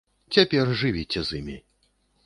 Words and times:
Цяпер 0.37 0.73
жывіце 0.81 1.19
з 1.29 1.45
імі. 1.45 1.57